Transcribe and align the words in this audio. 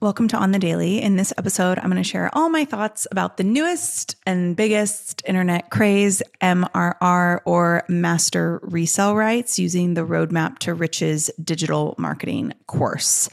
Welcome 0.00 0.28
to 0.28 0.38
On 0.38 0.50
the 0.50 0.58
Daily. 0.58 1.02
In 1.02 1.16
this 1.16 1.30
episode, 1.36 1.78
I'm 1.78 1.90
going 1.90 2.02
to 2.02 2.08
share 2.08 2.30
all 2.32 2.48
my 2.48 2.64
thoughts 2.64 3.06
about 3.10 3.36
the 3.36 3.44
newest 3.44 4.16
and 4.24 4.56
biggest 4.56 5.22
internet 5.26 5.68
craze, 5.68 6.22
MRR 6.40 7.40
or 7.44 7.84
Master 7.86 8.60
Resell 8.62 9.14
Rights, 9.14 9.58
using 9.58 9.92
the 9.92 10.06
Roadmap 10.06 10.58
to 10.60 10.72
Riches 10.72 11.30
digital 11.44 11.94
marketing 11.98 12.54
course. 12.66 13.28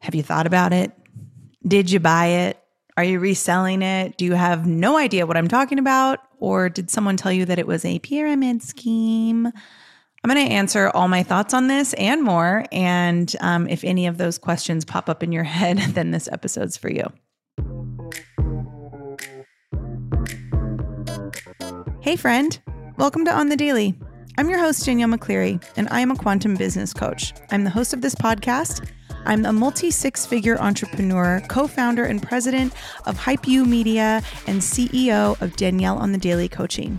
Have 0.00 0.16
you 0.16 0.24
thought 0.24 0.48
about 0.48 0.72
it? 0.72 0.90
Did 1.64 1.92
you 1.92 2.00
buy 2.00 2.26
it? 2.26 2.60
Are 2.96 3.04
you 3.04 3.20
reselling 3.20 3.80
it? 3.80 4.16
Do 4.16 4.24
you 4.24 4.32
have 4.32 4.66
no 4.66 4.96
idea 4.96 5.26
what 5.26 5.36
I'm 5.36 5.46
talking 5.46 5.78
about? 5.78 6.18
Or 6.40 6.68
did 6.68 6.90
someone 6.90 7.16
tell 7.16 7.30
you 7.30 7.44
that 7.44 7.60
it 7.60 7.68
was 7.68 7.84
a 7.84 8.00
pyramid 8.00 8.64
scheme? 8.64 9.52
I'm 10.24 10.34
going 10.34 10.48
to 10.48 10.54
answer 10.54 10.90
all 10.94 11.06
my 11.06 11.22
thoughts 11.22 11.52
on 11.52 11.66
this 11.66 11.92
and 11.92 12.22
more. 12.22 12.64
And 12.72 13.30
um, 13.42 13.68
if 13.68 13.84
any 13.84 14.06
of 14.06 14.16
those 14.16 14.38
questions 14.38 14.82
pop 14.82 15.10
up 15.10 15.22
in 15.22 15.32
your 15.32 15.44
head, 15.44 15.76
then 15.92 16.12
this 16.12 16.28
episode's 16.32 16.78
for 16.78 16.90
you. 16.90 17.12
Hey, 22.00 22.16
friend. 22.16 22.58
Welcome 22.96 23.26
to 23.26 23.34
On 23.34 23.50
the 23.50 23.56
Daily. 23.56 23.94
I'm 24.38 24.48
your 24.48 24.58
host, 24.58 24.86
Danielle 24.86 25.10
McCleary, 25.10 25.62
and 25.76 25.88
I 25.90 26.00
am 26.00 26.10
a 26.10 26.16
quantum 26.16 26.54
business 26.54 26.94
coach. 26.94 27.34
I'm 27.50 27.64
the 27.64 27.70
host 27.70 27.92
of 27.92 28.00
this 28.00 28.14
podcast. 28.14 28.90
I'm 29.26 29.44
a 29.44 29.52
multi 29.52 29.90
six 29.90 30.24
figure 30.24 30.58
entrepreneur, 30.58 31.42
co 31.48 31.66
founder 31.66 32.06
and 32.06 32.22
president 32.22 32.72
of 33.04 33.18
Hype 33.18 33.46
You 33.46 33.66
Media, 33.66 34.22
and 34.46 34.62
CEO 34.62 35.38
of 35.42 35.54
Danielle 35.56 35.98
on 35.98 36.12
the 36.12 36.18
Daily 36.18 36.48
Coaching. 36.48 36.98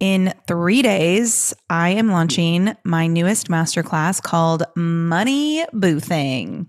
In 0.00 0.32
three 0.46 0.80
days, 0.80 1.52
I 1.68 1.90
am 1.90 2.08
launching 2.08 2.74
my 2.84 3.06
newest 3.06 3.48
masterclass 3.48 4.22
called 4.22 4.62
Money 4.74 5.62
Boothing. 5.74 6.68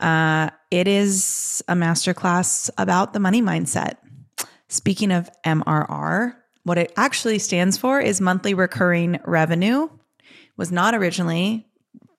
Uh, 0.00 0.48
it 0.70 0.88
is 0.88 1.62
a 1.68 1.74
masterclass 1.74 2.70
about 2.78 3.12
the 3.12 3.20
money 3.20 3.42
mindset. 3.42 3.96
Speaking 4.68 5.12
of 5.12 5.28
MRR, 5.44 6.34
what 6.62 6.78
it 6.78 6.94
actually 6.96 7.38
stands 7.40 7.76
for 7.76 8.00
is 8.00 8.22
monthly 8.22 8.54
recurring 8.54 9.20
revenue. 9.26 9.84
It 9.84 10.56
was 10.56 10.72
not 10.72 10.94
originally 10.94 11.66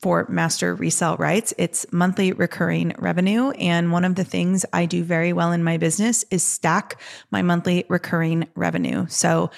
for 0.01 0.27
master 0.29 0.75
resell 0.75 1.17
rights. 1.17 1.53
It's 1.57 1.91
monthly 1.91 2.31
recurring 2.31 2.93
revenue. 2.99 3.49
And 3.51 3.91
one 3.91 4.05
of 4.05 4.13
the 4.13 4.23
things 4.23 4.63
I 4.71 4.85
do 4.85 5.03
very 5.03 5.33
well 5.33 5.51
in 5.51 5.63
my 5.63 5.77
business 5.77 6.23
is 6.29 6.43
stack 6.43 7.01
my 7.31 7.41
monthly 7.41 7.85
recurring 7.89 8.47
revenue. 8.53 9.07
So 9.09 9.49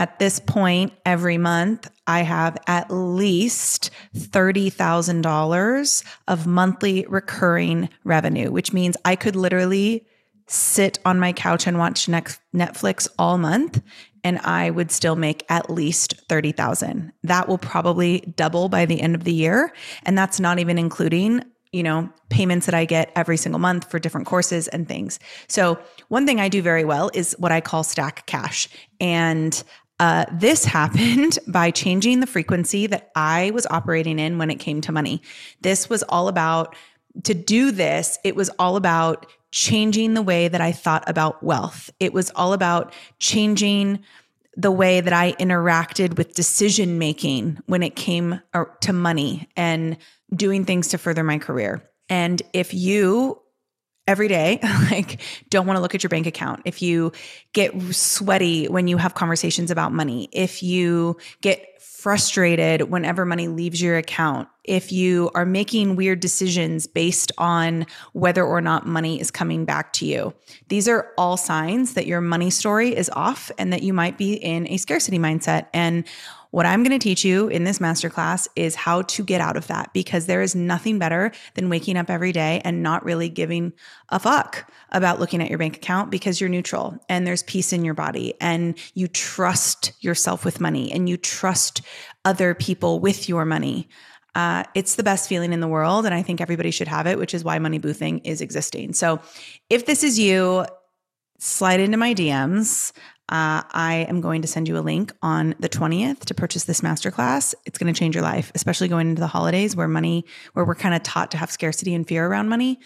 at 0.00 0.18
this 0.18 0.40
point, 0.40 0.94
every 1.04 1.36
month, 1.36 1.90
I 2.06 2.22
have 2.22 2.56
at 2.66 2.90
least 2.90 3.90
$30,000 4.16 6.04
of 6.26 6.46
monthly 6.46 7.04
recurring 7.06 7.90
revenue, 8.02 8.50
which 8.50 8.72
means 8.72 8.96
I 9.04 9.14
could 9.14 9.36
literally 9.36 10.06
sit 10.46 10.98
on 11.04 11.20
my 11.20 11.34
couch 11.34 11.66
and 11.66 11.78
watch 11.78 12.06
Netflix 12.06 13.08
all 13.18 13.36
month 13.36 13.82
and 14.24 14.38
I 14.38 14.70
would 14.70 14.90
still 14.90 15.16
make 15.16 15.44
at 15.50 15.68
least 15.68 16.14
30,000. 16.30 17.12
That 17.24 17.46
will 17.46 17.58
probably 17.58 18.20
double 18.36 18.70
by 18.70 18.86
the 18.86 19.02
end 19.02 19.14
of 19.14 19.24
the 19.24 19.34
year, 19.34 19.70
and 20.04 20.16
that's 20.16 20.40
not 20.40 20.58
even 20.58 20.78
including 20.78 21.44
you 21.72 21.84
know, 21.84 22.10
payments 22.30 22.66
that 22.66 22.74
I 22.74 22.84
get 22.84 23.12
every 23.14 23.36
single 23.36 23.60
month 23.60 23.88
for 23.90 23.98
different 23.98 24.26
courses 24.26 24.66
and 24.68 24.88
things. 24.88 25.20
So, 25.46 25.78
one 26.08 26.26
thing 26.26 26.40
I 26.40 26.48
do 26.48 26.62
very 26.62 26.84
well 26.84 27.10
is 27.14 27.36
what 27.38 27.52
I 27.52 27.60
call 27.60 27.84
stack 27.84 28.26
cash. 28.26 28.68
And 29.00 29.62
uh, 30.00 30.24
this 30.32 30.64
happened 30.76 31.38
by 31.46 31.70
changing 31.70 32.18
the 32.18 32.26
frequency 32.26 32.88
that 32.88 33.12
I 33.14 33.52
was 33.52 33.66
operating 33.66 34.18
in 34.18 34.38
when 34.38 34.50
it 34.50 34.56
came 34.56 34.80
to 34.80 34.92
money. 34.92 35.22
This 35.60 35.88
was 35.88 36.02
all 36.08 36.26
about, 36.26 36.74
to 37.22 37.34
do 37.34 37.70
this, 37.70 38.18
it 38.24 38.34
was 38.34 38.50
all 38.58 38.74
about 38.74 39.26
changing 39.52 40.14
the 40.14 40.22
way 40.22 40.48
that 40.48 40.60
I 40.60 40.72
thought 40.72 41.08
about 41.08 41.42
wealth. 41.42 41.90
It 42.00 42.12
was 42.12 42.30
all 42.34 42.52
about 42.52 42.94
changing 43.18 44.00
the 44.56 44.70
way 44.70 45.00
that 45.00 45.12
I 45.12 45.32
interacted 45.34 46.16
with 46.16 46.34
decision 46.34 46.98
making 46.98 47.58
when 47.66 47.82
it 47.82 47.96
came 47.96 48.40
uh, 48.54 48.64
to 48.82 48.92
money 48.92 49.48
and 49.56 49.96
doing 50.34 50.64
things 50.64 50.88
to 50.88 50.98
further 50.98 51.24
my 51.24 51.38
career. 51.38 51.82
And 52.08 52.42
if 52.52 52.74
you 52.74 53.40
every 54.10 54.26
day 54.26 54.58
like 54.90 55.20
don't 55.50 55.66
want 55.66 55.76
to 55.76 55.80
look 55.80 55.94
at 55.94 56.02
your 56.02 56.10
bank 56.10 56.26
account. 56.26 56.62
If 56.64 56.82
you 56.82 57.12
get 57.52 57.80
sweaty 57.94 58.66
when 58.66 58.88
you 58.88 58.96
have 58.96 59.14
conversations 59.14 59.70
about 59.70 59.92
money 59.92 60.28
if 60.32 60.64
you 60.64 61.16
get 61.40 61.80
frustrated 61.80 62.82
whenever 62.90 63.24
money 63.24 63.46
leaves 63.46 63.80
your 63.80 63.96
account 63.96 64.48
if 64.64 64.90
you 64.90 65.30
are 65.34 65.46
making 65.46 65.96
weird 65.96 66.18
decisions 66.20 66.86
based 66.86 67.30
on 67.38 67.86
whether 68.12 68.44
or 68.44 68.60
not 68.60 68.86
money 68.86 69.20
is 69.20 69.30
coming 69.30 69.64
back 69.64 69.92
to 69.92 70.06
you. 70.06 70.32
These 70.68 70.88
are 70.88 71.08
all 71.18 71.36
signs 71.36 71.94
that 71.94 72.06
your 72.06 72.20
money 72.20 72.50
story 72.50 72.96
is 72.96 73.10
off 73.10 73.50
and 73.58 73.72
that 73.72 73.82
you 73.82 73.92
might 73.92 74.16
be 74.16 74.34
in 74.34 74.66
a 74.68 74.76
scarcity 74.76 75.18
mindset 75.18 75.66
and 75.72 76.04
what 76.50 76.66
I'm 76.66 76.82
going 76.82 76.98
to 76.98 77.02
teach 77.02 77.24
you 77.24 77.48
in 77.48 77.64
this 77.64 77.78
masterclass 77.78 78.48
is 78.56 78.74
how 78.74 79.02
to 79.02 79.24
get 79.24 79.40
out 79.40 79.56
of 79.56 79.68
that 79.68 79.92
because 79.92 80.26
there 80.26 80.42
is 80.42 80.54
nothing 80.54 80.98
better 80.98 81.32
than 81.54 81.68
waking 81.68 81.96
up 81.96 82.10
every 82.10 82.32
day 82.32 82.60
and 82.64 82.82
not 82.82 83.04
really 83.04 83.28
giving 83.28 83.72
a 84.08 84.18
fuck 84.18 84.70
about 84.90 85.20
looking 85.20 85.40
at 85.40 85.48
your 85.48 85.58
bank 85.58 85.76
account 85.76 86.10
because 86.10 86.40
you're 86.40 86.50
neutral 86.50 86.98
and 87.08 87.26
there's 87.26 87.44
peace 87.44 87.72
in 87.72 87.84
your 87.84 87.94
body 87.94 88.34
and 88.40 88.76
you 88.94 89.06
trust 89.06 89.92
yourself 90.00 90.44
with 90.44 90.60
money 90.60 90.90
and 90.90 91.08
you 91.08 91.16
trust 91.16 91.82
other 92.24 92.54
people 92.54 92.98
with 92.98 93.28
your 93.28 93.44
money. 93.44 93.88
Uh, 94.34 94.64
it's 94.74 94.94
the 94.96 95.02
best 95.02 95.28
feeling 95.28 95.52
in 95.52 95.60
the 95.60 95.68
world. 95.68 96.06
And 96.06 96.14
I 96.14 96.22
think 96.22 96.40
everybody 96.40 96.70
should 96.70 96.88
have 96.88 97.06
it, 97.06 97.18
which 97.18 97.34
is 97.34 97.44
why 97.44 97.58
money 97.58 97.78
boothing 97.78 98.20
is 98.20 98.40
existing. 98.40 98.92
So 98.92 99.20
if 99.68 99.86
this 99.86 100.04
is 100.04 100.18
you, 100.18 100.66
slide 101.38 101.80
into 101.80 101.96
my 101.96 102.14
DMs. 102.14 102.92
Uh, 103.30 103.62
I 103.70 104.06
am 104.08 104.20
going 104.20 104.42
to 104.42 104.48
send 104.48 104.66
you 104.66 104.76
a 104.76 104.80
link 104.80 105.12
on 105.22 105.54
the 105.60 105.68
20th 105.68 106.24
to 106.24 106.34
purchase 106.34 106.64
this 106.64 106.80
masterclass. 106.80 107.54
It's 107.64 107.78
going 107.78 107.92
to 107.92 107.96
change 107.96 108.16
your 108.16 108.24
life, 108.24 108.50
especially 108.56 108.88
going 108.88 109.08
into 109.08 109.20
the 109.20 109.28
holidays 109.28 109.76
where 109.76 109.86
money, 109.86 110.24
where 110.54 110.64
we're 110.64 110.74
kind 110.74 110.96
of 110.96 111.04
taught 111.04 111.30
to 111.30 111.36
have 111.36 111.48
scarcity 111.48 111.94
and 111.94 112.06
fear 112.06 112.26
around 112.26 112.48
money. 112.48 112.80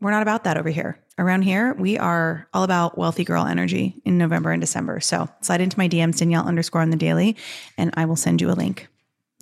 We're 0.00 0.12
not 0.12 0.22
about 0.22 0.44
that 0.44 0.56
over 0.56 0.70
here. 0.70 0.98
Around 1.18 1.42
here, 1.42 1.74
we 1.74 1.98
are 1.98 2.48
all 2.54 2.62
about 2.62 2.96
wealthy 2.96 3.22
girl 3.22 3.44
energy 3.44 4.00
in 4.06 4.16
November 4.16 4.50
and 4.50 4.62
December. 4.62 4.98
So 5.00 5.28
slide 5.42 5.60
into 5.60 5.78
my 5.78 5.90
DMs, 5.90 6.18
Danielle 6.18 6.46
underscore 6.46 6.80
on 6.80 6.88
the 6.88 6.96
daily, 6.96 7.36
and 7.76 7.92
I 7.98 8.06
will 8.06 8.16
send 8.16 8.40
you 8.40 8.50
a 8.50 8.52
link. 8.52 8.88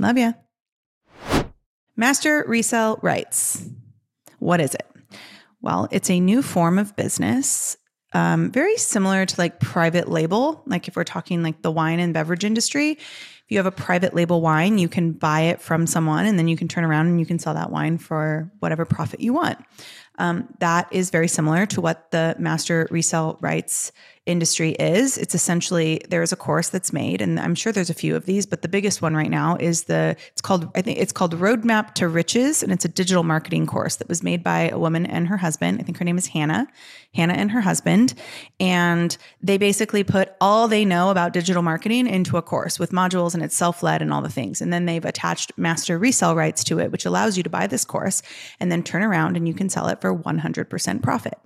Love 0.01 0.19
ya. 0.19 0.33
Master 1.95 2.45
Resell 2.49 2.99
Rights. 3.03 3.69
What 4.41 4.61
is 4.61 4.75
it? 4.75 4.87
Well, 5.61 5.87
it's 5.93 6.11
a 6.11 6.19
new 6.19 6.43
form 6.43 6.77
of 6.77 6.97
business 6.97 7.77
um, 8.15 8.51
very 8.51 8.77
similar 8.77 9.27
to 9.27 9.35
like 9.41 9.61
private 9.61 10.09
label. 10.09 10.63
Like 10.67 10.89
if 10.89 10.97
we're 10.97 11.05
talking 11.05 11.43
like 11.43 11.63
the 11.63 11.71
wine 11.71 11.99
and 12.01 12.15
beverage 12.15 12.45
industry, 12.45 12.99
if 13.45 13.53
you 13.53 13.59
have 13.59 13.67
a 13.67 13.71
private 13.71 14.15
label 14.15 14.41
wine, 14.41 14.79
you 14.79 14.89
can 14.89 15.13
buy 15.13 15.43
it 15.43 15.61
from 15.61 15.87
someone 15.87 16.25
and 16.25 16.39
then 16.39 16.49
you 16.49 16.57
can 16.57 16.67
turn 16.67 16.83
around 16.83 17.09
and 17.09 17.21
you 17.21 17.27
can 17.27 17.39
sell 17.39 17.53
that 17.55 17.71
wine 17.71 17.99
for 17.99 18.51
whatever 18.61 18.87
profit 18.87 19.21
you 19.21 19.35
want. 19.35 19.59
Um, 20.19 20.49
that 20.61 20.89
is 20.93 21.11
very 21.11 21.29
similar 21.29 21.67
to 21.67 21.81
what 21.81 22.11
the 22.13 22.37
master 22.39 22.87
resell 22.91 23.37
rights 23.41 23.91
industry 24.27 24.71
is. 24.71 25.19
It's 25.19 25.35
essentially 25.35 26.01
there's 26.09 26.33
a 26.33 26.37
course 26.37 26.71
that's 26.71 26.93
made, 26.93 27.21
and 27.21 27.39
I'm 27.39 27.55
sure 27.55 27.73
there's 27.73 27.91
a 27.91 27.95
few 27.95 28.17
of 28.17 28.25
these, 28.25 28.47
but 28.47 28.63
the 28.63 28.69
biggest 28.69 29.03
one 29.03 29.15
right 29.15 29.31
now 29.31 29.57
is 29.57 29.85
the 29.85 30.17
it's 30.33 30.41
called 30.41 30.71
I 30.75 30.83
think 30.83 30.99
it's 30.99 31.13
called 31.13 31.35
Roadmap 31.35 31.95
to 31.95 32.09
Riches, 32.09 32.63
and 32.63 32.73
it's 32.73 32.85
a 32.85 32.89
digital 32.89 33.23
marketing 33.23 33.67
course 33.67 33.97
that 33.97 34.09
was 34.09 34.23
made 34.23 34.43
by 34.43 34.71
a 34.71 34.79
woman 34.79 35.05
and 35.05 35.29
her 35.29 35.37
husband. 35.37 35.81
I 35.81 35.83
think 35.83 35.99
her 35.99 36.05
name 36.05 36.17
is 36.17 36.29
Hannah, 36.29 36.69
Hannah 37.13 37.35
and 37.35 37.51
her 37.51 37.61
husband, 37.61 38.15
and 38.61 39.17
they 39.43 39.59
basically 39.59 40.05
put 40.05 40.33
all 40.41 40.69
they 40.69 40.85
know 40.85 41.11
about 41.11 41.33
digital 41.33 41.63
marketing 41.63 42.07
into 42.07 42.37
a 42.37 42.43
course 42.43 42.79
with 42.79 42.93
modules 42.93 43.34
and 43.35 43.43
it's 43.43 43.57
self-led 43.57 44.01
and 44.03 44.13
all 44.13 44.23
the 44.23 44.29
things, 44.29 44.61
and 44.61 44.73
then 44.73 44.87
they've 44.87 45.05
attached 45.05 45.53
master 45.57 45.99
resell 45.99 46.35
rights 46.35 46.65
to 46.65 46.79
it, 46.79 46.91
which 46.93 47.05
allows 47.05 47.37
you 47.37 47.43
to 47.43 47.51
buy 47.51 47.67
this 47.67 47.85
course 47.85 48.23
and 48.61 48.71
then 48.73 48.83
turn 48.83 49.03
around 49.03 49.37
and 49.37 49.47
you 49.49 49.55
can 49.55 49.69
sell 49.69 49.89
it 49.89 50.01
for 50.01 50.17
100% 50.17 51.03
profit. 51.03 51.39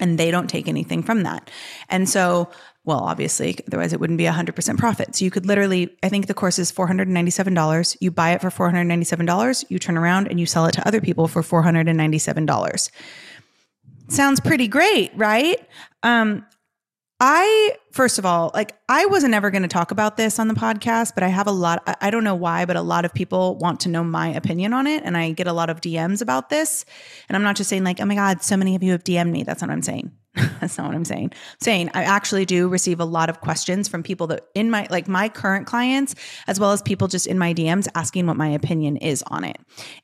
and 0.00 0.18
they 0.18 0.30
don't 0.30 0.48
take 0.50 0.66
anything 0.68 1.02
from 1.02 1.22
that. 1.22 1.50
And 1.88 2.08
so, 2.08 2.50
well, 2.84 2.98
obviously, 2.98 3.56
otherwise 3.68 3.92
it 3.92 4.00
wouldn't 4.00 4.18
be 4.18 4.24
100% 4.24 4.76
profit. 4.78 5.14
So 5.14 5.24
you 5.24 5.30
could 5.30 5.46
literally, 5.46 5.96
I 6.02 6.08
think 6.08 6.26
the 6.26 6.34
course 6.34 6.58
is 6.58 6.72
$497. 6.72 7.96
You 8.00 8.10
buy 8.10 8.32
it 8.32 8.40
for 8.40 8.50
$497, 8.50 9.64
you 9.68 9.78
turn 9.78 9.96
around 9.96 10.28
and 10.28 10.40
you 10.40 10.46
sell 10.46 10.66
it 10.66 10.72
to 10.72 10.86
other 10.86 11.00
people 11.00 11.28
for 11.28 11.42
$497. 11.42 12.90
Sounds 14.08 14.40
pretty 14.40 14.68
great, 14.68 15.12
right? 15.14 15.66
Um, 16.02 16.44
I, 17.20 17.76
first 17.92 18.18
of 18.18 18.26
all, 18.26 18.50
like 18.54 18.76
I 18.88 19.06
wasn't 19.06 19.34
ever 19.34 19.50
going 19.50 19.62
to 19.62 19.68
talk 19.68 19.92
about 19.92 20.16
this 20.16 20.38
on 20.38 20.48
the 20.48 20.54
podcast, 20.54 21.14
but 21.14 21.22
I 21.22 21.28
have 21.28 21.46
a 21.46 21.52
lot, 21.52 21.82
I 22.00 22.10
don't 22.10 22.24
know 22.24 22.34
why, 22.34 22.64
but 22.64 22.76
a 22.76 22.82
lot 22.82 23.04
of 23.04 23.14
people 23.14 23.56
want 23.56 23.80
to 23.80 23.88
know 23.88 24.02
my 24.02 24.28
opinion 24.28 24.72
on 24.72 24.86
it. 24.86 25.02
And 25.04 25.16
I 25.16 25.30
get 25.32 25.46
a 25.46 25.52
lot 25.52 25.70
of 25.70 25.80
DMs 25.80 26.20
about 26.20 26.50
this. 26.50 26.84
And 27.28 27.36
I'm 27.36 27.42
not 27.42 27.56
just 27.56 27.70
saying, 27.70 27.84
like, 27.84 28.00
oh 28.00 28.04
my 28.04 28.16
God, 28.16 28.42
so 28.42 28.56
many 28.56 28.74
of 28.74 28.82
you 28.82 28.92
have 28.92 29.04
DM'd 29.04 29.30
me. 29.30 29.44
That's 29.44 29.62
not 29.62 29.68
what 29.68 29.74
I'm 29.74 29.82
saying. 29.82 30.10
That's 30.34 30.76
not 30.76 30.88
what 30.88 30.96
I'm 30.96 31.04
saying. 31.04 31.30
I'm 31.32 31.60
saying 31.60 31.90
I 31.94 32.02
actually 32.02 32.44
do 32.44 32.66
receive 32.66 32.98
a 32.98 33.04
lot 33.04 33.30
of 33.30 33.40
questions 33.40 33.86
from 33.86 34.02
people 34.02 34.26
that 34.28 34.48
in 34.54 34.68
my, 34.68 34.88
like 34.90 35.06
my 35.06 35.28
current 35.28 35.68
clients, 35.68 36.16
as 36.48 36.58
well 36.58 36.72
as 36.72 36.82
people 36.82 37.06
just 37.06 37.28
in 37.28 37.38
my 37.38 37.54
DMs 37.54 37.86
asking 37.94 38.26
what 38.26 38.36
my 38.36 38.48
opinion 38.48 38.96
is 38.96 39.22
on 39.28 39.44
it. 39.44 39.56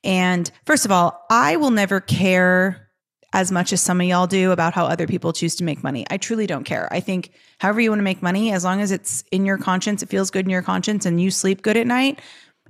And 0.04 0.48
first 0.66 0.84
of 0.84 0.92
all, 0.92 1.26
I 1.28 1.56
will 1.56 1.72
never 1.72 2.00
care 2.00 2.89
as 3.32 3.52
much 3.52 3.72
as 3.72 3.80
some 3.80 4.00
of 4.00 4.06
y'all 4.06 4.26
do 4.26 4.50
about 4.50 4.74
how 4.74 4.84
other 4.84 5.06
people 5.06 5.32
choose 5.32 5.54
to 5.56 5.64
make 5.64 5.84
money. 5.84 6.04
I 6.10 6.16
truly 6.16 6.46
don't 6.46 6.64
care. 6.64 6.88
I 6.90 7.00
think 7.00 7.30
however 7.58 7.80
you 7.80 7.90
want 7.90 8.00
to 8.00 8.04
make 8.04 8.22
money, 8.22 8.52
as 8.52 8.64
long 8.64 8.80
as 8.80 8.90
it's 8.90 9.22
in 9.30 9.46
your 9.46 9.58
conscience, 9.58 10.02
it 10.02 10.08
feels 10.08 10.30
good 10.30 10.46
in 10.46 10.50
your 10.50 10.62
conscience, 10.62 11.06
and 11.06 11.20
you 11.20 11.30
sleep 11.30 11.62
good 11.62 11.76
at 11.76 11.86
night, 11.86 12.20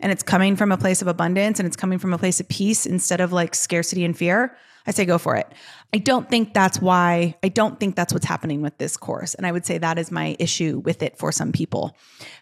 and 0.00 0.12
it's 0.12 0.22
coming 0.22 0.56
from 0.56 0.72
a 0.72 0.76
place 0.76 1.02
of 1.02 1.08
abundance 1.08 1.58
and 1.58 1.66
it's 1.66 1.76
coming 1.76 1.98
from 1.98 2.12
a 2.12 2.18
place 2.18 2.40
of 2.40 2.48
peace 2.48 2.86
instead 2.86 3.20
of 3.20 3.32
like 3.32 3.54
scarcity 3.54 4.04
and 4.04 4.16
fear, 4.16 4.56
I 4.86 4.92
say 4.92 5.04
go 5.04 5.18
for 5.18 5.36
it. 5.36 5.46
I 5.92 5.98
don't 5.98 6.28
think 6.28 6.54
that's 6.54 6.80
why, 6.80 7.36
I 7.42 7.48
don't 7.48 7.78
think 7.78 7.96
that's 7.96 8.12
what's 8.12 8.26
happening 8.26 8.62
with 8.62 8.78
this 8.78 8.96
course. 8.96 9.34
And 9.34 9.46
I 9.46 9.52
would 9.52 9.66
say 9.66 9.78
that 9.78 9.98
is 9.98 10.10
my 10.10 10.36
issue 10.38 10.78
with 10.78 11.02
it 11.02 11.18
for 11.18 11.32
some 11.32 11.52
people. 11.52 11.96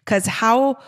Because 0.05 0.27
how 0.27 0.79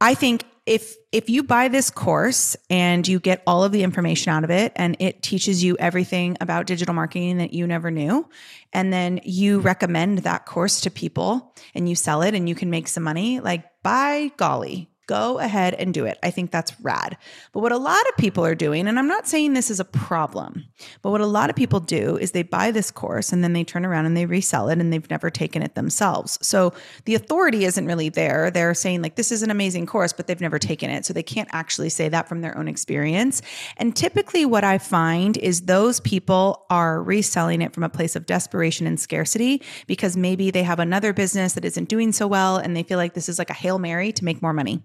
I 0.00 0.14
think 0.14 0.44
if 0.68 0.96
if 1.10 1.30
you 1.30 1.42
buy 1.42 1.68
this 1.68 1.88
course 1.88 2.54
and 2.68 3.08
you 3.08 3.18
get 3.18 3.42
all 3.46 3.64
of 3.64 3.72
the 3.72 3.82
information 3.82 4.30
out 4.30 4.44
of 4.44 4.50
it 4.50 4.72
and 4.76 4.96
it 5.00 5.22
teaches 5.22 5.64
you 5.64 5.76
everything 5.78 6.36
about 6.42 6.66
digital 6.66 6.94
marketing 6.94 7.38
that 7.38 7.54
you 7.54 7.66
never 7.66 7.90
knew 7.90 8.28
and 8.74 8.92
then 8.92 9.18
you 9.24 9.60
recommend 9.60 10.18
that 10.18 10.44
course 10.44 10.82
to 10.82 10.90
people 10.90 11.54
and 11.74 11.88
you 11.88 11.94
sell 11.94 12.20
it 12.20 12.34
and 12.34 12.48
you 12.48 12.54
can 12.54 12.68
make 12.68 12.86
some 12.86 13.02
money 13.02 13.40
like 13.40 13.64
by 13.82 14.30
golly 14.36 14.90
Go 15.08 15.38
ahead 15.38 15.72
and 15.72 15.94
do 15.94 16.04
it. 16.04 16.18
I 16.22 16.30
think 16.30 16.50
that's 16.50 16.78
rad. 16.82 17.16
But 17.52 17.60
what 17.60 17.72
a 17.72 17.78
lot 17.78 18.06
of 18.10 18.16
people 18.18 18.44
are 18.44 18.54
doing, 18.54 18.86
and 18.86 18.98
I'm 18.98 19.08
not 19.08 19.26
saying 19.26 19.54
this 19.54 19.70
is 19.70 19.80
a 19.80 19.84
problem, 19.84 20.66
but 21.00 21.10
what 21.10 21.22
a 21.22 21.26
lot 21.26 21.48
of 21.48 21.56
people 21.56 21.80
do 21.80 22.18
is 22.18 22.32
they 22.32 22.42
buy 22.42 22.70
this 22.70 22.90
course 22.90 23.32
and 23.32 23.42
then 23.42 23.54
they 23.54 23.64
turn 23.64 23.86
around 23.86 24.04
and 24.04 24.14
they 24.14 24.26
resell 24.26 24.68
it 24.68 24.78
and 24.78 24.92
they've 24.92 25.08
never 25.08 25.30
taken 25.30 25.62
it 25.62 25.74
themselves. 25.74 26.38
So 26.42 26.74
the 27.06 27.14
authority 27.14 27.64
isn't 27.64 27.86
really 27.86 28.10
there. 28.10 28.50
They're 28.50 28.74
saying, 28.74 29.00
like, 29.00 29.16
this 29.16 29.32
is 29.32 29.42
an 29.42 29.50
amazing 29.50 29.86
course, 29.86 30.12
but 30.12 30.26
they've 30.26 30.42
never 30.42 30.58
taken 30.58 30.90
it. 30.90 31.06
So 31.06 31.14
they 31.14 31.22
can't 31.22 31.48
actually 31.52 31.88
say 31.88 32.10
that 32.10 32.28
from 32.28 32.42
their 32.42 32.56
own 32.58 32.68
experience. 32.68 33.40
And 33.78 33.96
typically, 33.96 34.44
what 34.44 34.62
I 34.62 34.76
find 34.76 35.38
is 35.38 35.62
those 35.62 36.00
people 36.00 36.66
are 36.68 37.02
reselling 37.02 37.62
it 37.62 37.72
from 37.72 37.82
a 37.82 37.88
place 37.88 38.14
of 38.14 38.26
desperation 38.26 38.86
and 38.86 39.00
scarcity 39.00 39.62
because 39.86 40.18
maybe 40.18 40.50
they 40.50 40.64
have 40.64 40.78
another 40.78 41.14
business 41.14 41.54
that 41.54 41.64
isn't 41.64 41.88
doing 41.88 42.12
so 42.12 42.26
well 42.26 42.58
and 42.58 42.76
they 42.76 42.82
feel 42.82 42.98
like 42.98 43.14
this 43.14 43.30
is 43.30 43.38
like 43.38 43.48
a 43.48 43.54
Hail 43.54 43.78
Mary 43.78 44.12
to 44.12 44.22
make 44.22 44.42
more 44.42 44.52
money 44.52 44.82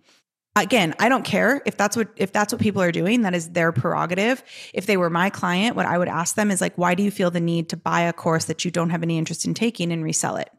again 0.55 0.94
i 1.00 1.09
don't 1.09 1.25
care 1.25 1.61
if 1.65 1.77
that's 1.77 1.97
what 1.97 2.09
if 2.15 2.31
that's 2.31 2.53
what 2.53 2.61
people 2.61 2.81
are 2.81 2.91
doing 2.91 3.21
that 3.23 3.33
is 3.33 3.50
their 3.50 3.71
prerogative. 3.71 4.44
If 4.73 4.85
they 4.85 4.97
were 4.97 5.09
my 5.09 5.29
client 5.29 5.75
what 5.75 5.85
i 5.85 5.97
would 5.97 6.07
ask 6.07 6.35
them 6.35 6.51
is 6.51 6.61
like 6.61 6.77
why 6.77 6.95
do 6.95 7.03
you 7.03 7.11
feel 7.11 7.31
the 7.31 7.39
need 7.39 7.69
to 7.69 7.77
buy 7.77 8.01
a 8.01 8.13
course 8.13 8.45
that 8.45 8.63
you 8.63 8.71
don't 8.71 8.89
have 8.91 9.03
any 9.03 9.17
interest 9.17 9.45
in 9.45 9.53
taking 9.53 9.91
and 9.91 10.03
resell 10.03 10.35
it? 10.38 10.50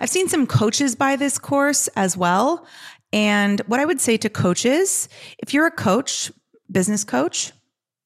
I've 0.00 0.10
seen 0.10 0.28
some 0.28 0.46
coaches 0.46 0.94
buy 0.94 1.16
this 1.16 1.38
course 1.38 1.88
as 1.96 2.16
well. 2.16 2.66
And 3.12 3.60
what 3.66 3.80
i 3.80 3.84
would 3.84 4.00
say 4.00 4.16
to 4.18 4.28
coaches 4.28 5.08
if 5.38 5.52
you're 5.52 5.66
a 5.66 5.70
coach 5.70 6.30
business 6.70 7.04
coach 7.04 7.52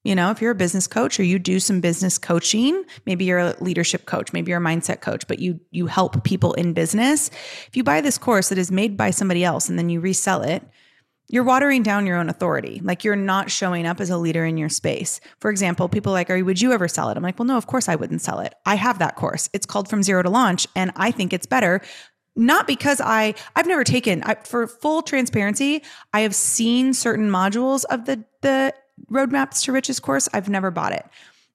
you 0.07 0.15
know, 0.15 0.31
if 0.31 0.41
you're 0.41 0.51
a 0.51 0.55
business 0.55 0.87
coach 0.87 1.19
or 1.19 1.23
you 1.23 1.37
do 1.37 1.59
some 1.59 1.81
business 1.81 2.17
coaching, 2.17 2.81
maybe 3.05 3.25
you're 3.25 3.39
a 3.39 3.55
leadership 3.59 4.05
coach, 4.05 4.31
maybe 4.31 4.51
you're 4.51 4.61
a 4.61 4.63
mindset 4.63 5.01
coach, 5.01 5.27
but 5.27 5.39
you 5.39 5.59
you 5.69 5.87
help 5.87 6.23
people 6.23 6.53
in 6.53 6.71
business. 6.71 7.29
If 7.67 7.75
you 7.75 7.83
buy 7.83 7.99
this 7.99 8.17
course 8.17 8.47
that 8.47 8.57
is 8.57 8.71
made 8.71 8.95
by 8.95 9.11
somebody 9.11 9.43
else 9.43 9.67
and 9.67 9.77
then 9.77 9.89
you 9.89 9.99
resell 9.99 10.43
it, 10.43 10.63
you're 11.29 11.43
watering 11.43 11.83
down 11.83 12.05
your 12.05 12.17
own 12.17 12.29
authority. 12.29 12.79
Like 12.83 13.03
you're 13.03 13.15
not 13.15 13.51
showing 13.51 13.85
up 13.85 13.99
as 13.99 14.09
a 14.09 14.17
leader 14.17 14.45
in 14.45 14.57
your 14.57 14.69
space. 14.69 15.19
For 15.39 15.51
example, 15.51 15.89
people 15.89 16.13
like, 16.13 16.29
Are 16.29 16.43
would 16.43 16.61
you 16.61 16.71
ever 16.71 16.87
sell 16.87 17.09
it? 17.09 17.17
I'm 17.17 17.23
like, 17.23 17.37
well, 17.37 17.45
no, 17.45 17.57
of 17.57 17.67
course 17.67 17.89
I 17.89 17.95
wouldn't 17.95 18.21
sell 18.21 18.39
it. 18.39 18.55
I 18.65 18.75
have 18.75 18.99
that 18.99 19.15
course. 19.15 19.49
It's 19.53 19.65
called 19.65 19.89
From 19.89 20.03
Zero 20.03 20.23
to 20.23 20.29
Launch, 20.29 20.67
and 20.75 20.91
I 20.95 21.11
think 21.11 21.33
it's 21.33 21.45
better. 21.45 21.81
Not 22.35 22.67
because 22.67 23.01
I 23.01 23.33
I've 23.55 23.67
never 23.67 23.83
taken 23.83 24.23
I, 24.23 24.35
for 24.35 24.67
full 24.67 25.01
transparency, 25.01 25.83
I 26.13 26.21
have 26.21 26.35
seen 26.35 26.93
certain 26.93 27.29
modules 27.29 27.83
of 27.85 28.05
the 28.05 28.23
the 28.41 28.73
roadmaps 29.11 29.63
to 29.63 29.71
riches 29.71 29.99
course. 29.99 30.29
I've 30.33 30.49
never 30.49 30.71
bought 30.71 30.93
it. 30.93 31.05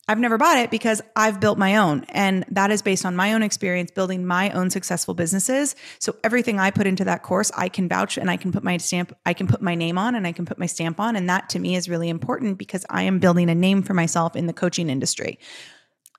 I've 0.09 0.19
never 0.19 0.37
bought 0.37 0.59
it 0.59 0.71
because 0.71 1.01
I've 1.15 1.39
built 1.39 1.59
my 1.59 1.77
own. 1.77 2.05
And 2.09 2.45
that 2.51 2.73
is 2.73 2.83
based 2.83 3.07
on 3.07 3.15
my 3.15 3.35
own 3.35 3.43
experience 3.43 3.93
building 3.93 4.27
my 4.27 4.51
own 4.51 4.69
successful 4.69 5.15
businesses. 5.15 5.77
So 6.01 6.17
everything 6.25 6.59
I 6.59 6.73
put 6.73 6.89
into 6.89 7.05
that 7.05 7.23
course, 7.23 7.53
I 7.57 7.69
can 7.69 7.89
vouch 7.89 8.19
and 8.19 8.29
I 8.29 8.37
can 8.37 8.51
put 8.51 8.65
my 8.65 8.77
stamp, 8.79 9.17
I 9.25 9.33
can 9.33 9.47
put 9.47 9.63
my 9.63 9.77
name 9.77 9.99
on 9.99 10.17
and 10.17 10.27
I 10.27 10.33
can 10.33 10.45
put 10.45 10.59
my 10.59 10.67
stamp 10.67 10.99
on. 10.99 11.15
And 11.15 11.29
that 11.29 11.49
to 11.51 11.61
me 11.61 11.77
is 11.77 11.89
really 11.89 12.09
important 12.09 12.59
because 12.59 12.85
I 12.91 13.05
am 13.05 13.21
building 13.21 13.49
a 13.49 13.55
name 13.55 13.83
for 13.83 13.95
myself 13.95 14.35
in 14.35 14.47
the 14.47 14.53
coaching 14.53 14.91
industry. 14.91 15.39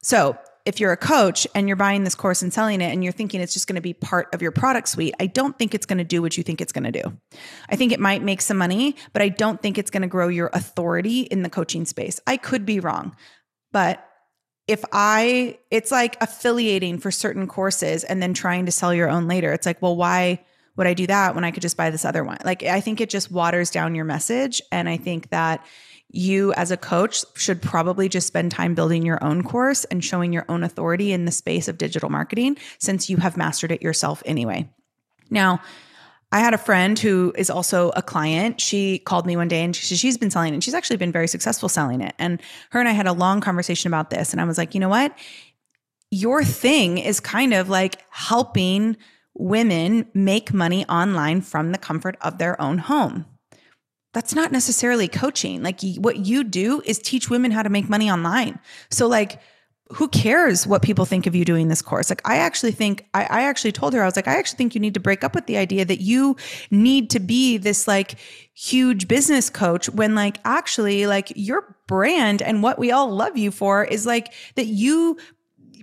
So 0.01 0.37
if 0.65 0.79
you're 0.79 0.93
a 0.93 0.97
coach 0.97 1.45
and 1.53 1.67
you're 1.67 1.75
buying 1.75 2.05
this 2.05 2.15
course 2.15 2.41
and 2.41 2.53
selling 2.53 2.79
it 2.79 2.93
and 2.93 3.03
you're 3.03 3.11
thinking 3.11 3.41
it's 3.41 3.53
just 3.53 3.67
going 3.67 3.75
to 3.75 3.81
be 3.81 3.93
part 3.93 4.33
of 4.33 4.41
your 4.41 4.51
product 4.51 4.87
suite, 4.87 5.13
I 5.19 5.27
don't 5.27 5.57
think 5.57 5.75
it's 5.75 5.85
going 5.85 5.97
to 5.97 6.05
do 6.05 6.21
what 6.21 6.37
you 6.37 6.43
think 6.43 6.61
it's 6.61 6.71
going 6.71 6.85
to 6.85 6.91
do. 6.91 7.17
I 7.69 7.75
think 7.75 7.91
it 7.91 7.99
might 7.99 8.23
make 8.23 8.41
some 8.41 8.57
money, 8.57 8.95
but 9.11 9.21
I 9.21 9.27
don't 9.27 9.61
think 9.61 9.77
it's 9.77 9.91
going 9.91 10.03
to 10.03 10.07
grow 10.07 10.29
your 10.29 10.49
authority 10.53 11.21
in 11.21 11.43
the 11.43 11.49
coaching 11.49 11.83
space. 11.83 12.21
I 12.25 12.37
could 12.37 12.65
be 12.65 12.79
wrong. 12.79 13.13
But 13.73 14.07
if 14.65 14.85
I, 14.93 15.59
it's 15.69 15.91
like 15.91 16.15
affiliating 16.21 16.99
for 16.99 17.11
certain 17.11 17.47
courses 17.47 18.05
and 18.05 18.23
then 18.23 18.33
trying 18.33 18.65
to 18.67 18.71
sell 18.71 18.93
your 18.93 19.09
own 19.09 19.27
later. 19.27 19.51
It's 19.51 19.65
like, 19.65 19.81
well, 19.81 19.97
why 19.97 20.39
would 20.77 20.87
I 20.87 20.93
do 20.93 21.05
that 21.07 21.35
when 21.35 21.43
I 21.43 21.51
could 21.51 21.61
just 21.61 21.75
buy 21.75 21.89
this 21.89 22.05
other 22.05 22.23
one? 22.23 22.37
Like, 22.45 22.63
I 22.63 22.79
think 22.79 23.01
it 23.01 23.09
just 23.09 23.29
waters 23.29 23.69
down 23.69 23.93
your 23.93 24.05
message. 24.05 24.61
And 24.71 24.87
I 24.87 24.95
think 24.95 25.29
that 25.31 25.65
you 26.09 26.53
as 26.53 26.71
a 26.71 26.77
coach 26.77 27.25
should 27.35 27.61
probably 27.61 28.07
just 28.07 28.27
spend 28.27 28.51
time 28.51 28.75
building 28.75 29.03
your 29.03 29.21
own 29.23 29.43
course 29.43 29.83
and 29.85 30.03
showing 30.03 30.31
your 30.31 30.45
own 30.47 30.63
authority 30.63 31.11
in 31.11 31.25
the 31.25 31.31
space 31.31 31.67
of 31.67 31.77
digital 31.77 32.09
marketing 32.09 32.55
since 32.77 33.09
you 33.09 33.17
have 33.17 33.35
mastered 33.35 33.71
it 33.71 33.81
yourself 33.81 34.23
anyway. 34.25 34.69
Now, 35.29 35.59
I 36.33 36.39
had 36.39 36.55
a 36.55 36.57
friend 36.57 36.97
who 36.97 37.31
is 37.37 37.51
also 37.51 37.91
a 37.95 38.01
client. 38.01 38.59
She 38.59 38.97
called 38.97 39.27
me 39.27 39.37
one 39.37 39.47
day 39.47 39.63
and 39.63 39.75
she, 39.75 39.95
she's 39.95 40.17
been 40.17 40.31
selling 40.31 40.55
and 40.55 40.63
she's 40.63 40.73
actually 40.73 40.97
been 40.97 41.11
very 41.11 41.27
successful 41.27 41.69
selling 41.69 42.01
it. 42.01 42.15
And 42.17 42.41
her 42.71 42.79
and 42.79 42.89
I 42.89 42.93
had 42.93 43.05
a 43.05 43.13
long 43.13 43.39
conversation 43.39 43.87
about 43.87 44.09
this. 44.09 44.31
And 44.31 44.41
I 44.41 44.45
was 44.45 44.57
like, 44.57 44.73
you 44.73 44.79
know 44.79 44.89
what? 44.89 45.15
Your 46.09 46.43
thing 46.43 46.97
is 46.97 47.19
kind 47.19 47.53
of 47.53 47.69
like 47.69 48.03
helping 48.09 48.97
women 49.35 50.07
make 50.15 50.51
money 50.51 50.85
online 50.87 51.41
from 51.41 51.71
the 51.71 51.77
comfort 51.77 52.17
of 52.21 52.39
their 52.39 52.59
own 52.59 52.79
home. 52.79 53.27
That's 54.15 54.33
not 54.33 54.51
necessarily 54.51 55.07
coaching. 55.07 55.61
Like 55.61 55.81
what 55.97 56.25
you 56.25 56.43
do 56.43 56.81
is 56.83 56.97
teach 56.97 57.29
women 57.29 57.51
how 57.51 57.61
to 57.61 57.69
make 57.69 57.87
money 57.87 58.09
online. 58.09 58.59
So, 58.89 59.07
like, 59.07 59.39
who 59.93 60.07
cares 60.07 60.65
what 60.65 60.81
people 60.81 61.05
think 61.05 61.27
of 61.27 61.35
you 61.35 61.45
doing 61.45 61.67
this 61.67 61.81
course? 61.81 62.09
Like, 62.09 62.21
I 62.25 62.37
actually 62.37 62.71
think, 62.71 63.05
I, 63.13 63.23
I, 63.23 63.41
actually 63.43 63.71
told 63.71 63.93
her, 63.93 64.01
I 64.01 64.05
was 64.05 64.15
like, 64.15 64.27
I 64.27 64.35
actually 64.37 64.57
think 64.57 64.75
you 64.75 64.81
need 64.81 64.95
to 64.95 64.99
break 64.99 65.23
up 65.23 65.35
with 65.35 65.45
the 65.45 65.57
idea 65.57 65.85
that 65.85 66.01
you 66.01 66.35
need 66.71 67.09
to 67.11 67.19
be 67.19 67.57
this 67.57 67.87
like 67.87 68.15
huge 68.53 69.07
business 69.07 69.49
coach 69.49 69.89
when, 69.89 70.15
like, 70.15 70.39
actually, 70.45 71.05
like, 71.05 71.31
your 71.35 71.75
brand 71.87 72.41
and 72.41 72.63
what 72.63 72.79
we 72.79 72.91
all 72.91 73.09
love 73.13 73.37
you 73.37 73.51
for 73.51 73.83
is 73.83 74.05
like 74.05 74.33
that 74.55 74.65
you 74.65 75.17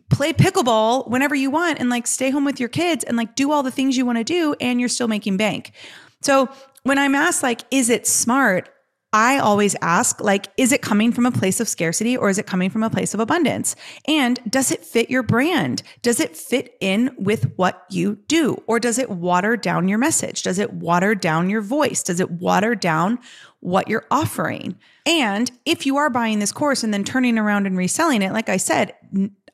play 0.08 0.32
pickleball 0.32 1.08
whenever 1.08 1.34
you 1.34 1.50
want 1.50 1.78
and 1.78 1.88
like 1.88 2.04
stay 2.04 2.30
home 2.30 2.44
with 2.44 2.58
your 2.58 2.68
kids 2.68 3.04
and 3.04 3.16
like 3.16 3.36
do 3.36 3.52
all 3.52 3.62
the 3.62 3.70
things 3.70 3.96
you 3.96 4.04
want 4.04 4.18
to 4.18 4.24
do 4.24 4.56
and 4.60 4.80
you're 4.80 4.88
still 4.88 5.06
making 5.06 5.36
bank. 5.36 5.72
So, 6.20 6.48
when 6.82 6.98
I'm 6.98 7.14
asked, 7.14 7.42
like, 7.42 7.62
is 7.70 7.90
it 7.90 8.06
smart? 8.06 8.70
I 9.12 9.38
always 9.38 9.74
ask, 9.82 10.20
like, 10.20 10.46
is 10.56 10.70
it 10.70 10.82
coming 10.82 11.10
from 11.10 11.26
a 11.26 11.32
place 11.32 11.58
of 11.58 11.68
scarcity 11.68 12.16
or 12.16 12.28
is 12.28 12.38
it 12.38 12.46
coming 12.46 12.70
from 12.70 12.84
a 12.84 12.90
place 12.90 13.12
of 13.12 13.18
abundance? 13.18 13.74
And 14.06 14.38
does 14.48 14.70
it 14.70 14.84
fit 14.84 15.10
your 15.10 15.24
brand? 15.24 15.82
Does 16.02 16.20
it 16.20 16.36
fit 16.36 16.76
in 16.80 17.10
with 17.18 17.52
what 17.56 17.84
you 17.90 18.20
do? 18.28 18.62
Or 18.68 18.78
does 18.78 18.98
it 18.98 19.10
water 19.10 19.56
down 19.56 19.88
your 19.88 19.98
message? 19.98 20.44
Does 20.44 20.60
it 20.60 20.72
water 20.72 21.16
down 21.16 21.50
your 21.50 21.60
voice? 21.60 22.04
Does 22.04 22.20
it 22.20 22.30
water 22.30 22.76
down 22.76 23.18
what 23.58 23.88
you're 23.88 24.06
offering? 24.12 24.78
And 25.04 25.50
if 25.64 25.86
you 25.86 25.96
are 25.96 26.08
buying 26.08 26.38
this 26.38 26.52
course 26.52 26.84
and 26.84 26.94
then 26.94 27.02
turning 27.02 27.36
around 27.36 27.66
and 27.66 27.76
reselling 27.76 28.22
it, 28.22 28.32
like 28.32 28.48
I 28.48 28.58
said, 28.58 28.94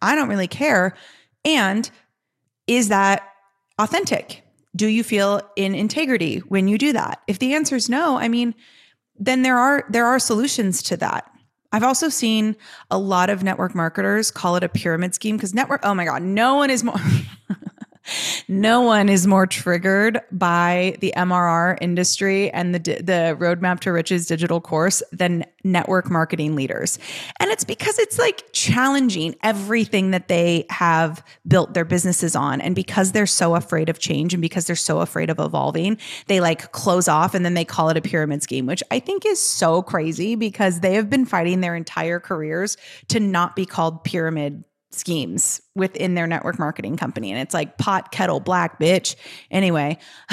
I 0.03 0.15
don't 0.15 0.29
really 0.29 0.49
care. 0.49 0.95
And 1.47 1.91
is 2.67 2.89
that 2.89 3.27
authentic? 3.79 4.43
Do 4.75 4.87
you 4.87 5.03
feel 5.03 5.41
in 5.57 5.75
integrity 5.75 6.39
when 6.41 6.69
you 6.69 6.77
do 6.77 6.93
that? 6.93 7.23
If 7.27 7.39
the 7.39 7.55
answer 7.55 7.77
is 7.77 7.89
no, 7.89 8.19
I 8.19 8.29
mean, 8.29 8.55
then 9.19 9.43
there 9.43 9.59
are 9.59 9.85
there 9.89 10.07
are 10.07 10.19
solutions 10.19 10.83
to 10.85 10.97
that. 10.99 11.31
I've 11.73 11.83
also 11.83 12.09
seen 12.09 12.57
a 12.91 12.99
lot 12.99 13.29
of 13.29 13.43
network 13.43 13.75
marketers 13.75 14.31
call 14.31 14.57
it 14.57 14.65
a 14.65 14.69
pyramid 14.69 15.15
scheme 15.15 15.37
because 15.37 15.53
network, 15.53 15.81
oh 15.85 15.95
my 15.95 16.05
God, 16.05 16.23
no 16.23 16.57
one 16.57 16.71
is 16.71 16.83
more. 16.85 16.97
no 18.49 18.81
one 18.81 19.09
is 19.09 19.27
more 19.27 19.47
triggered 19.47 20.21
by 20.31 20.97
the 21.01 21.13
MRR 21.17 21.79
industry 21.81 22.51
and 22.51 22.75
the 22.75 22.79
the 22.79 23.37
roadmap 23.39 23.81
to 23.81 23.93
riches 23.93 24.27
digital 24.27 24.61
course 24.61 25.03
than 25.11 25.45
network 25.65 26.11
marketing 26.11 26.55
leaders. 26.55 26.99
And 27.41 27.51
it's 27.51 27.65
because 27.65 27.99
it's 27.99 28.19
like 28.19 28.45
challenging 28.53 29.35
everything 29.43 30.13
that 30.13 30.29
they 30.29 30.65
have 30.71 31.25
built 31.49 31.75
their 31.75 31.85
businesses 31.85 32.37
on 32.37 32.61
and 32.61 32.77
because 32.77 33.13
they're 33.13 33.27
so 33.27 33.57
afraid 33.57 33.89
of 33.89 33.99
change 33.99 34.33
and 34.33 34.41
because 34.41 34.67
they're 34.67 34.77
so 34.77 35.01
afraid 35.01 35.29
of 35.29 35.41
evolving, 35.41 35.99
they 36.29 36.41
like 36.41 36.71
close 36.71 37.09
off 37.09 37.35
and 37.35 37.45
then 37.45 37.55
they 37.55 37.65
call 37.65 37.89
it 37.89 37.97
a 37.97 38.01
pyramid 38.01 38.43
scheme, 38.43 38.67
which 38.67 38.83
I 38.91 39.01
think 39.01 39.27
is 39.27 39.41
so 39.41 39.83
crazy 39.83 40.37
because 40.37 40.81
they 40.81 40.95
have 40.95 41.11
been 41.11 41.25
fighting 41.25 41.63
their 41.63 41.75
entire 41.75 42.21
careers 42.21 42.77
to 43.09 43.19
not 43.19 43.57
be 43.57 43.67
called 43.67 44.05
pyramid 44.05 44.63
schemes 44.97 45.61
within 45.75 46.15
their 46.15 46.27
network 46.27 46.59
marketing 46.59 46.97
company. 46.97 47.31
And 47.31 47.41
it's 47.41 47.55
like 47.55 47.79
pot, 47.79 48.13
kettle, 48.13 48.41
black, 48.41 48.79
bitch. 48.81 49.17
Anyway, 49.51 49.99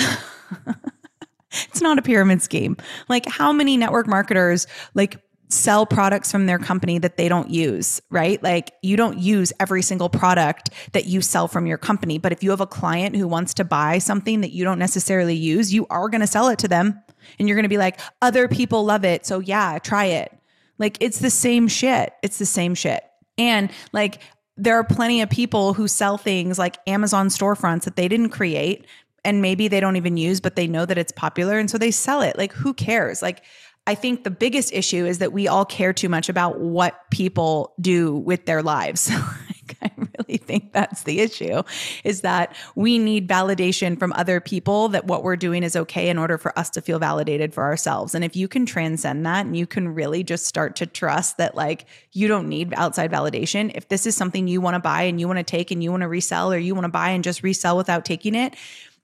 it's 1.51 1.81
not 1.81 1.99
a 1.99 2.01
pyramid 2.01 2.41
scheme. 2.41 2.77
Like, 3.09 3.25
how 3.27 3.51
many 3.51 3.77
network 3.77 4.07
marketers, 4.07 4.67
like, 4.93 5.21
sell 5.53 5.85
products 5.85 6.31
from 6.31 6.45
their 6.47 6.57
company 6.57 6.97
that 6.97 7.17
they 7.17 7.29
don't 7.29 7.49
use, 7.49 8.01
right? 8.09 8.41
Like 8.41 8.73
you 8.81 8.97
don't 8.97 9.19
use 9.19 9.53
every 9.59 9.81
single 9.81 10.09
product 10.09 10.71
that 10.93 11.05
you 11.05 11.21
sell 11.21 11.47
from 11.47 11.67
your 11.67 11.77
company. 11.77 12.17
But 12.17 12.31
if 12.31 12.43
you 12.43 12.49
have 12.49 12.61
a 12.61 12.67
client 12.67 13.15
who 13.15 13.27
wants 13.27 13.53
to 13.55 13.63
buy 13.63 13.99
something 13.99 14.41
that 14.41 14.51
you 14.51 14.63
don't 14.63 14.79
necessarily 14.79 15.35
use, 15.35 15.73
you 15.73 15.85
are 15.89 16.09
going 16.09 16.21
to 16.21 16.27
sell 16.27 16.49
it 16.49 16.59
to 16.59 16.67
them. 16.67 16.99
And 17.39 17.47
you're 17.47 17.55
going 17.55 17.63
to 17.63 17.69
be 17.69 17.77
like, 17.77 17.99
other 18.21 18.47
people 18.47 18.83
love 18.83 19.05
it. 19.05 19.25
So 19.25 19.39
yeah, 19.39 19.77
try 19.79 20.05
it. 20.05 20.35
Like 20.79 20.97
it's 20.99 21.19
the 21.19 21.29
same 21.29 21.67
shit. 21.67 22.13
It's 22.23 22.39
the 22.39 22.45
same 22.45 22.75
shit. 22.75 23.03
And 23.37 23.71
like 23.91 24.19
there 24.55 24.75
are 24.75 24.83
plenty 24.83 25.21
of 25.21 25.29
people 25.29 25.73
who 25.73 25.87
sell 25.87 26.17
things 26.17 26.59
like 26.59 26.77
Amazon 26.87 27.27
storefronts 27.29 27.83
that 27.83 27.95
they 27.95 28.07
didn't 28.07 28.29
create 28.29 28.85
and 29.25 29.41
maybe 29.41 29.67
they 29.67 29.79
don't 29.79 29.95
even 29.95 30.17
use, 30.17 30.41
but 30.41 30.55
they 30.55 30.67
know 30.67 30.85
that 30.85 30.97
it's 30.97 31.11
popular. 31.11 31.57
And 31.57 31.69
so 31.69 31.77
they 31.77 31.91
sell 31.91 32.21
it. 32.21 32.37
Like, 32.37 32.51
who 32.51 32.73
cares? 32.73 33.21
Like, 33.21 33.43
I 33.87 33.95
think 33.95 34.23
the 34.23 34.31
biggest 34.31 34.73
issue 34.73 35.05
is 35.05 35.19
that 35.19 35.33
we 35.33 35.47
all 35.47 35.65
care 35.65 35.93
too 35.93 36.09
much 36.09 36.29
about 36.29 36.59
what 36.59 36.99
people 37.09 37.73
do 37.79 38.15
with 38.15 38.45
their 38.45 38.61
lives. 38.61 39.09
I 39.81 39.89
really 40.33 40.45
think 40.45 40.73
that's 40.73 41.03
the 41.03 41.19
issue 41.19 41.63
is 42.03 42.21
that 42.21 42.55
we 42.75 42.97
need 42.97 43.27
validation 43.27 43.97
from 43.97 44.13
other 44.13 44.39
people 44.39 44.89
that 44.89 45.05
what 45.05 45.23
we're 45.23 45.35
doing 45.35 45.63
is 45.63 45.75
okay 45.75 46.09
in 46.09 46.17
order 46.17 46.37
for 46.37 46.57
us 46.57 46.69
to 46.71 46.81
feel 46.81 46.99
validated 46.99 47.53
for 47.53 47.63
ourselves. 47.63 48.15
And 48.15 48.23
if 48.23 48.35
you 48.35 48.47
can 48.47 48.65
transcend 48.65 49.25
that 49.25 49.45
and 49.45 49.55
you 49.55 49.67
can 49.67 49.93
really 49.93 50.23
just 50.23 50.45
start 50.45 50.75
to 50.77 50.85
trust 50.85 51.37
that 51.37 51.55
like 51.55 51.85
you 52.11 52.27
don't 52.27 52.49
need 52.49 52.73
outside 52.75 53.11
validation, 53.11 53.71
if 53.75 53.87
this 53.89 54.05
is 54.05 54.15
something 54.15 54.47
you 54.47 54.61
want 54.61 54.75
to 54.75 54.79
buy 54.79 55.03
and 55.03 55.19
you 55.19 55.27
want 55.27 55.37
to 55.37 55.43
take 55.43 55.71
and 55.71 55.83
you 55.83 55.91
want 55.91 56.01
to 56.01 56.07
resell 56.07 56.51
or 56.51 56.57
you 56.57 56.73
want 56.73 56.85
to 56.85 56.89
buy 56.89 57.09
and 57.09 57.23
just 57.23 57.43
resell 57.43 57.77
without 57.77 58.05
taking 58.05 58.35
it, 58.35 58.55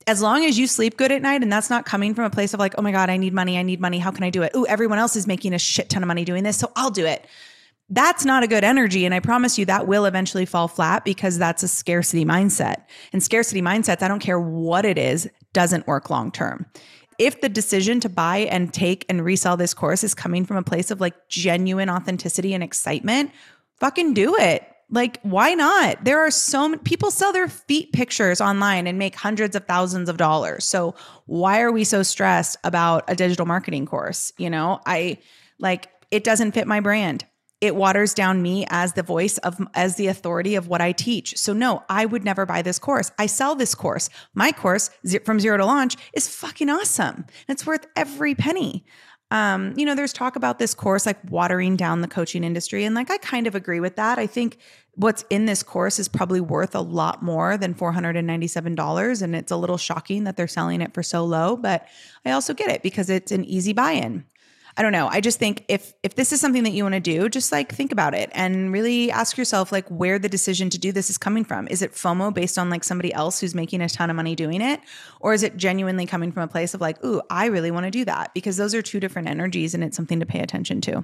as 0.07 0.21
long 0.21 0.45
as 0.45 0.57
you 0.57 0.65
sleep 0.65 0.98
good 0.98 1.12
at 1.12 1.21
night 1.21 1.43
and 1.43 1.51
that's 1.51 1.69
not 1.69 1.86
coming 1.86 2.15
from 2.15 2.25
a 2.25 2.29
place 2.29 2.53
of 2.53 2.59
like, 2.59 2.74
oh 2.77 2.81
my 2.81 2.91
God, 2.91 3.09
I 3.09 3.17
need 3.17 3.33
money, 3.33 3.57
I 3.57 3.63
need 3.63 3.79
money, 3.79 4.00
how 4.00 4.12
can 4.12 4.24
I 4.24 4.29
do 4.29 4.41
it? 4.41 4.51
Oh, 4.55 4.63
everyone 4.63 4.98
else 4.98 5.15
is 5.15 5.27
making 5.27 5.53
a 5.53 5.59
shit 5.59 5.89
ton 5.89 6.01
of 6.01 6.07
money 6.07 6.25
doing 6.25 6.43
this, 6.43 6.57
so 6.57 6.71
I'll 6.75 6.89
do 6.89 7.05
it 7.05 7.25
that's 7.89 8.24
not 8.24 8.43
a 8.43 8.48
good 8.48 8.63
energy. 8.63 9.05
And 9.05 9.13
I 9.13 9.19
promise 9.19 9.58
you 9.58 9.65
that 9.65 9.88
will 9.88 10.05
eventually 10.05 10.46
fall 10.46 10.67
flat 10.67 11.03
because 11.03 11.38
that's 11.38 11.63
a 11.63 11.67
scarcity 11.67 12.24
mindset. 12.24 12.84
And 13.12 13.24
scarcity 13.24 13.62
mindsets, 13.62 14.03
I 14.03 14.08
don't 14.08 14.19
care 14.19 14.39
what 14.39 14.86
it 14.86 14.98
is, 14.98 15.29
doesn't 15.53 15.88
work 15.88 16.10
long 16.10 16.31
term. 16.31 16.65
If 17.17 17.41
the 17.41 17.50
decision 17.50 18.00
to 18.01 18.10
buy 18.10 18.38
and 18.38 18.74
take 18.74 19.05
and 19.10 19.25
resell 19.25 19.58
this 19.58 19.74
course 19.74 20.03
is 20.03 20.13
coming 20.13 20.46
from 20.46 20.58
a 20.58 20.63
place 20.63 20.91
of 20.91 21.01
like 21.01 21.27
genuine 21.27 21.89
authenticity 21.89 22.53
and 22.53 22.63
excitement, 22.63 23.31
fucking 23.79 24.13
do 24.13 24.36
it. 24.38 24.63
Like, 24.91 25.19
why 25.22 25.53
not? 25.53 26.03
There 26.03 26.19
are 26.25 26.31
so 26.31 26.67
many 26.67 26.81
people 26.81 27.12
sell 27.12 27.31
their 27.31 27.48
feet 27.48 27.93
pictures 27.93 28.41
online 28.41 28.88
and 28.88 28.98
make 28.98 29.15
hundreds 29.15 29.55
of 29.55 29.65
thousands 29.65 30.10
of 30.10 30.17
dollars. 30.17 30.65
So, 30.65 30.96
why 31.27 31.62
are 31.62 31.72
we 31.72 31.84
so 31.84 32.01
stressed 32.01 32.58
about 32.63 33.03
a 33.08 33.15
digital 33.15 33.46
marketing 33.46 33.86
course? 33.86 34.34
You 34.39 34.50
know, 34.50 34.79
I 34.88 35.19
like 35.60 35.89
it 36.10 36.24
doesn't 36.24 36.53
fit 36.53 36.65
my 36.65 36.79
brand 36.79 37.24
it 37.62 37.75
waters 37.75 38.13
down 38.13 38.42
me 38.42 38.66
as 38.70 38.94
the 38.94 39.04
voice 39.04 39.38
of 39.39 39.60
as 39.74 39.96
the 39.96 40.08
authority 40.08 40.56
of 40.56 40.68
what 40.68 40.82
I 40.82 40.92
teach. 40.92 41.38
So 41.38 41.54
no, 41.54 41.84
I 41.89 42.06
would 42.06 42.24
never 42.24 42.46
buy 42.46 42.62
this 42.62 42.80
course. 42.80 43.12
I 43.20 43.25
sell 43.25 43.56
this 43.56 43.75
course. 43.75 44.10
My 44.34 44.51
course 44.51 44.89
from 45.25 45.39
zero 45.39 45.58
to 45.58 45.66
launch 45.66 45.98
is 46.13 46.28
fucking 46.28 46.70
awesome. 46.70 47.25
It's 47.48 47.66
worth 47.66 47.86
every 47.96 48.36
penny. 48.36 48.86
Um, 49.32 49.74
you 49.78 49.86
know, 49.86 49.94
there's 49.94 50.13
talk 50.13 50.36
about 50.36 50.58
this 50.58 50.74
course 50.74 51.06
like 51.06 51.20
watering 51.30 51.75
down 51.75 52.01
the 52.01 52.08
coaching 52.08 52.44
industry. 52.44 52.84
And 52.84 52.96
like, 52.96 53.12
I 53.12 53.18
kind 53.18 53.46
of 53.46 53.54
agree 53.54 53.80
with 53.80 53.96
that. 53.98 54.18
I 54.18 54.25
think 54.25 54.58
what's 54.96 55.24
in 55.30 55.46
this 55.46 55.62
course 55.62 56.00
is 56.00 56.08
probably 56.08 56.42
worth 56.42 56.74
a 56.74 56.82
lot 56.82 57.22
more 57.22 57.56
than 57.56 57.75
$497. 57.75 59.22
And 59.22 59.36
it's 59.36 59.51
a 59.51 59.56
little 59.56 59.78
shocking 59.78 60.24
that 60.24 60.36
they're 60.36 60.48
selling 60.48 60.82
it 60.82 60.96
for 60.96 61.04
so 61.04 61.24
low, 61.24 61.56
but 61.56 61.88
I 62.25 62.32
also 62.32 62.56
get 62.56 62.72
it 62.72 62.82
because 62.82 63.10
it's 63.10 63.32
an 63.32 63.46
easy 63.46 63.72
buy 63.72 63.92
in. 63.92 64.25
I 64.77 64.81
don't 64.81 64.91
know. 64.91 65.07
I 65.07 65.21
just 65.21 65.39
think 65.39 65.65
if 65.67 65.93
if 66.03 66.15
this 66.15 66.31
is 66.31 66.39
something 66.39 66.63
that 66.63 66.71
you 66.71 66.83
want 66.83 66.93
to 66.93 66.99
do, 66.99 67.29
just 67.29 67.51
like 67.51 67.73
think 67.73 67.91
about 67.91 68.13
it 68.13 68.29
and 68.33 68.71
really 68.71 69.11
ask 69.11 69.38
yourself 69.38 69.71
like 69.71 69.88
where 69.89 70.19
the 70.19 70.29
decision 70.29 70.69
to 70.71 70.77
do 70.77 70.91
this 70.91 71.09
is 71.09 71.17
coming 71.17 71.43
from. 71.43 71.67
Is 71.67 71.81
it 71.81 71.93
FOMO 71.93 72.33
based 72.33 72.57
on 72.57 72.69
like 72.69 72.83
somebody 72.83 73.13
else 73.13 73.39
who's 73.39 73.55
making 73.55 73.81
a 73.81 73.89
ton 73.89 74.09
of 74.09 74.15
money 74.15 74.35
doing 74.35 74.61
it 74.61 74.79
or 75.19 75.33
is 75.33 75.43
it 75.43 75.57
genuinely 75.57 76.05
coming 76.05 76.31
from 76.31 76.43
a 76.43 76.47
place 76.47 76.73
of 76.73 76.81
like, 76.81 77.03
"Ooh, 77.03 77.21
I 77.29 77.47
really 77.47 77.71
want 77.71 77.85
to 77.85 77.91
do 77.91 78.05
that." 78.05 78.33
Because 78.33 78.57
those 78.57 78.73
are 78.73 78.81
two 78.81 78.99
different 78.99 79.27
energies 79.27 79.73
and 79.73 79.83
it's 79.83 79.95
something 79.95 80.19
to 80.19 80.25
pay 80.25 80.39
attention 80.39 80.81
to. 80.81 81.03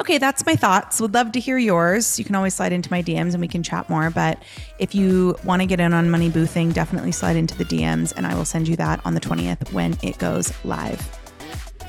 Okay, 0.00 0.16
that's 0.16 0.46
my 0.46 0.56
thoughts. 0.56 1.00
Would 1.00 1.12
love 1.12 1.32
to 1.32 1.40
hear 1.40 1.58
yours. 1.58 2.18
You 2.18 2.24
can 2.24 2.34
always 2.34 2.54
slide 2.54 2.72
into 2.72 2.90
my 2.90 3.02
DMs 3.02 3.34
and 3.34 3.40
we 3.40 3.48
can 3.48 3.62
chat 3.62 3.90
more. 3.90 4.08
But 4.10 4.42
if 4.78 4.94
you 4.94 5.36
want 5.44 5.60
to 5.60 5.66
get 5.66 5.80
in 5.80 5.92
on 5.92 6.10
money 6.10 6.30
boothing, 6.30 6.72
definitely 6.72 7.12
slide 7.12 7.36
into 7.36 7.56
the 7.56 7.64
DMs 7.64 8.12
and 8.16 8.26
I 8.26 8.34
will 8.34 8.46
send 8.46 8.68
you 8.68 8.76
that 8.76 9.04
on 9.04 9.14
the 9.14 9.20
20th 9.20 9.72
when 9.72 9.98
it 10.02 10.18
goes 10.18 10.52
live. 10.64 11.21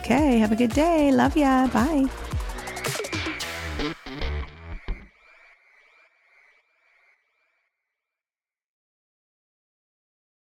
Okay, 0.04 0.38
have 0.40 0.52
a 0.52 0.56
good 0.58 0.74
day. 0.74 1.14
Love 1.14 1.38
ya. 1.38 1.66
Bye. 1.68 2.12